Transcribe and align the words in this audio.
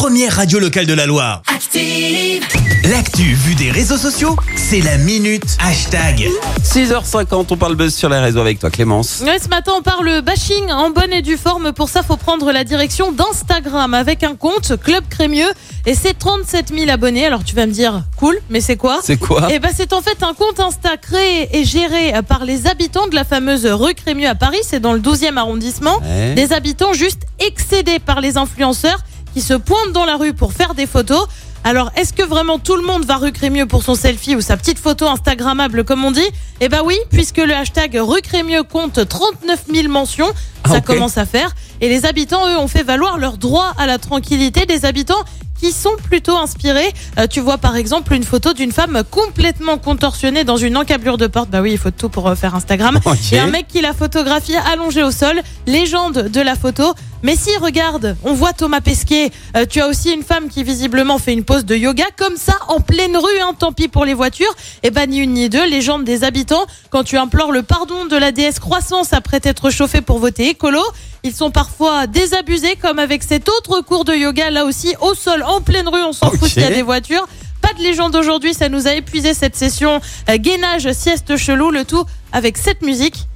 première 0.00 0.34
radio 0.36 0.58
locale 0.58 0.86
de 0.86 0.94
la 0.94 1.04
Loire. 1.04 1.42
Active. 1.54 2.42
L'actu 2.90 3.34
vue 3.34 3.54
des 3.54 3.70
réseaux 3.70 3.98
sociaux, 3.98 4.34
c'est 4.56 4.80
la 4.80 4.96
minute 4.96 5.58
hashtag. 5.62 6.26
6h50, 6.64 7.48
on 7.50 7.56
parle 7.58 7.74
buzz 7.74 7.94
sur 7.94 8.08
les 8.08 8.18
réseaux 8.18 8.40
avec 8.40 8.58
toi 8.58 8.70
Clémence. 8.70 9.22
Ouais, 9.22 9.38
ce 9.38 9.48
matin, 9.48 9.72
on 9.76 9.82
parle 9.82 10.22
bashing 10.22 10.70
en 10.70 10.88
bonne 10.88 11.12
et 11.12 11.20
due 11.20 11.36
forme. 11.36 11.74
Pour 11.74 11.90
ça, 11.90 12.02
faut 12.02 12.16
prendre 12.16 12.50
la 12.50 12.64
direction 12.64 13.12
d'Instagram 13.12 13.92
avec 13.92 14.24
un 14.24 14.36
compte 14.36 14.80
Club 14.82 15.04
Crémieux 15.10 15.52
et 15.84 15.94
c'est 15.94 16.18
37 16.18 16.72
000 16.74 16.88
abonnés. 16.88 17.26
Alors 17.26 17.44
tu 17.44 17.54
vas 17.54 17.66
me 17.66 17.72
dire, 17.72 18.02
cool, 18.16 18.40
mais 18.48 18.62
c'est 18.62 18.76
quoi? 18.76 19.00
C'est 19.02 19.18
quoi? 19.18 19.48
Eh 19.50 19.58
ben, 19.58 19.68
c'est 19.76 19.92
en 19.92 20.00
fait 20.00 20.22
un 20.22 20.32
compte 20.32 20.60
Insta 20.60 20.96
créé 20.96 21.58
et 21.58 21.66
géré 21.66 22.14
par 22.26 22.46
les 22.46 22.66
habitants 22.66 23.06
de 23.06 23.14
la 23.14 23.24
fameuse 23.24 23.66
rue 23.66 23.92
Crémieux 23.92 24.30
à 24.30 24.34
Paris. 24.34 24.60
C'est 24.62 24.80
dans 24.80 24.94
le 24.94 25.00
12e 25.00 25.36
arrondissement. 25.36 25.98
Ouais. 25.98 26.32
Des 26.32 26.54
habitants 26.54 26.94
juste 26.94 27.20
excédés 27.38 27.98
par 27.98 28.22
les 28.22 28.38
influenceurs 28.38 29.00
qui 29.34 29.40
se 29.42 29.54
pointent 29.54 29.92
dans 29.92 30.04
la 30.04 30.16
rue 30.16 30.32
pour 30.32 30.52
faire 30.52 30.74
des 30.74 30.86
photos. 30.86 31.26
Alors, 31.62 31.90
est-ce 31.94 32.14
que 32.14 32.22
vraiment 32.22 32.58
tout 32.58 32.76
le 32.76 32.82
monde 32.82 33.04
va 33.04 33.16
rue 33.16 33.32
Crémieux 33.32 33.66
pour 33.66 33.82
son 33.82 33.94
selfie 33.94 34.34
ou 34.34 34.40
sa 34.40 34.56
petite 34.56 34.78
photo 34.78 35.06
Instagrammable, 35.06 35.84
comme 35.84 36.04
on 36.04 36.10
dit? 36.10 36.26
Eh 36.60 36.68
ben 36.70 36.80
oui, 36.84 36.96
puisque 37.10 37.36
le 37.36 37.54
hashtag 37.54 37.98
rue 38.00 38.22
Crémieux 38.22 38.62
compte 38.62 39.06
39 39.06 39.64
000 39.72 39.88
mentions. 39.88 40.28
Ça 40.66 40.74
Ah, 40.74 40.76
ok. 40.78 40.84
commence 40.84 41.18
à 41.18 41.26
faire. 41.26 41.54
Et 41.82 41.88
les 41.90 42.06
habitants, 42.06 42.46
eux, 42.48 42.58
ont 42.58 42.68
fait 42.68 42.82
valoir 42.82 43.18
leur 43.18 43.36
droit 43.36 43.74
à 43.78 43.86
la 43.86 43.98
tranquillité 43.98 44.64
des 44.66 44.84
habitants 44.86 45.22
qui 45.60 45.72
sont 45.72 45.94
plutôt 46.08 46.38
inspirés. 46.38 46.90
Euh, 47.18 47.26
tu 47.26 47.40
vois 47.40 47.58
par 47.58 47.76
exemple 47.76 48.14
une 48.14 48.24
photo 48.24 48.54
d'une 48.54 48.72
femme 48.72 49.02
complètement 49.10 49.76
contorsionnée 49.76 50.42
dans 50.44 50.56
une 50.56 50.74
encablure 50.78 51.18
de 51.18 51.26
porte. 51.26 51.50
Bah 51.50 51.60
oui, 51.60 51.72
il 51.72 51.78
faut 51.78 51.90
tout 51.90 52.08
pour 52.08 52.26
euh, 52.28 52.34
faire 52.34 52.54
Instagram. 52.54 52.98
Et 53.32 53.38
un 53.38 53.48
mec 53.48 53.68
qui 53.68 53.82
l'a 53.82 53.92
photographié 53.92 54.56
allongé 54.72 55.02
au 55.02 55.10
sol. 55.10 55.38
Légende 55.66 56.28
de 56.28 56.40
la 56.40 56.54
photo. 56.54 56.94
Mais 57.22 57.36
si, 57.36 57.54
regarde, 57.58 58.16
on 58.24 58.32
voit 58.32 58.52
Thomas 58.52 58.80
Pesquet. 58.80 59.30
Euh, 59.56 59.66
tu 59.68 59.80
as 59.80 59.88
aussi 59.88 60.10
une 60.12 60.22
femme 60.22 60.48
qui 60.48 60.64
visiblement 60.64 61.18
fait 61.18 61.32
une 61.32 61.44
pose 61.44 61.64
de 61.64 61.76
yoga 61.76 62.04
comme 62.16 62.36
ça 62.36 62.54
en 62.68 62.80
pleine 62.80 63.16
rue. 63.16 63.40
Hein, 63.42 63.54
tant 63.58 63.72
pis 63.72 63.88
pour 63.88 64.04
les 64.04 64.14
voitures. 64.14 64.54
Et 64.82 64.90
bah 64.90 65.06
ni 65.06 65.18
une 65.18 65.34
ni 65.34 65.48
deux. 65.48 65.66
Légende 65.68 66.04
des 66.04 66.24
habitants. 66.24 66.64
Quand 66.90 67.04
tu 67.04 67.18
implores 67.18 67.52
le 67.52 67.62
pardon 67.62 68.06
de 68.06 68.16
la 68.16 68.32
déesse 68.32 68.58
croissance 68.58 69.12
après 69.12 69.40
t'être 69.40 69.70
chauffé 69.70 70.00
pour 70.00 70.18
voter 70.18 70.48
écolo. 70.48 70.82
Ils 71.22 71.34
sont 71.34 71.50
parfois 71.50 72.06
désabusés 72.06 72.76
comme 72.76 72.98
avec 72.98 73.22
cet 73.22 73.48
autre 73.48 73.82
cours 73.82 74.04
de 74.04 74.14
yoga 74.14 74.50
là 74.50 74.64
aussi 74.64 74.94
au 75.02 75.14
sol 75.14 75.42
en 75.42 75.60
pleine 75.60 75.88
rue. 75.88 76.02
On 76.02 76.12
s'en 76.12 76.30
fout 76.30 76.48
s'il 76.48 76.62
y 76.62 76.66
a 76.66 76.70
des 76.70 76.82
voitures. 76.82 77.26
Pas 77.60 77.74
de 77.74 77.82
légende 77.82 78.16
aujourd'hui, 78.16 78.54
ça 78.54 78.70
nous 78.70 78.88
a 78.88 78.94
épuisé 78.94 79.34
cette 79.34 79.54
session 79.54 80.00
euh, 80.30 80.38
gainage, 80.38 80.90
sieste 80.92 81.36
chelou, 81.36 81.70
le 81.70 81.84
tout 81.84 82.04
avec 82.32 82.56
cette 82.56 82.80
musique. 82.80 83.26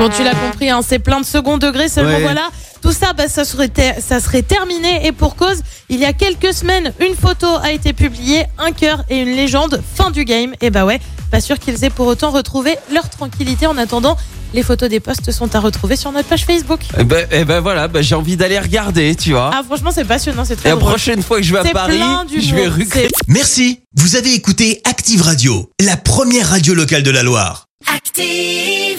Bon, 0.00 0.08
tu 0.16 0.22
l'as 0.24 0.34
compris, 0.34 0.70
hein, 0.70 0.80
c'est 0.86 0.98
plein 0.98 1.20
de 1.20 1.26
second 1.26 1.58
degré 1.58 1.88
seulement. 1.88 2.14
Ouais. 2.16 2.22
Voilà, 2.22 2.48
tout 2.82 2.92
ça, 2.92 3.12
bah, 3.12 3.28
ça 3.28 3.44
serait 3.44 3.68
ter- 3.68 3.96
ça 4.00 4.18
serait 4.20 4.42
terminé 4.42 5.06
et 5.06 5.12
pour 5.12 5.36
cause. 5.36 5.60
Il 5.88 5.98
y 6.00 6.04
a 6.04 6.12
quelques 6.12 6.54
semaines, 6.54 6.92
une 7.00 7.14
photo 7.14 7.46
a 7.62 7.70
été 7.72 7.92
publiée, 7.92 8.44
un 8.58 8.72
cœur 8.72 9.02
et 9.10 9.18
une 9.18 9.34
légende. 9.36 9.82
Fin 9.94 10.10
du 10.10 10.24
game. 10.24 10.54
Et 10.60 10.70
bah 10.70 10.84
ouais, 10.84 11.00
pas 11.30 11.40
sûr 11.40 11.58
qu'ils 11.58 11.84
aient 11.84 11.90
pour 11.90 12.06
autant 12.06 12.30
retrouvé 12.30 12.76
leur 12.92 13.08
tranquillité. 13.10 13.66
En 13.66 13.76
attendant, 13.76 14.16
les 14.54 14.62
photos 14.62 14.88
des 14.88 15.00
posts 15.00 15.30
sont 15.32 15.54
à 15.54 15.60
retrouver 15.60 15.96
sur 15.96 16.10
notre 16.12 16.28
page 16.28 16.44
Facebook. 16.44 16.80
Eh 16.98 17.04
ben, 17.04 17.26
eh 17.30 17.44
ben 17.44 17.60
voilà, 17.60 17.86
bah, 17.88 18.00
j'ai 18.02 18.14
envie 18.14 18.36
d'aller 18.36 18.58
regarder, 18.58 19.14
tu 19.14 19.32
vois. 19.32 19.50
Ah, 19.52 19.62
franchement, 19.64 19.90
c'est 19.94 20.04
passionnant, 20.04 20.44
c'est 20.44 20.54
Et 20.54 20.56
très 20.56 20.68
la 20.70 20.76
drôle. 20.76 20.90
prochaine 20.90 21.22
fois 21.22 21.36
que 21.38 21.42
je 21.44 21.52
vais 21.52 21.58
à 21.60 21.64
Paris, 21.64 22.00
je 22.40 22.54
vais 22.54 22.66
rue 22.68 22.88
C'est 22.90 23.08
Merci, 23.28 23.80
vous 23.96 24.16
avez 24.16 24.32
écouté 24.32 24.80
Active 24.84 25.22
Radio, 25.22 25.70
la 25.80 25.96
première 25.96 26.48
radio 26.48 26.72
locale 26.74 27.02
de 27.02 27.10
la 27.10 27.22
Loire. 27.22 27.66
Active. 27.94 28.98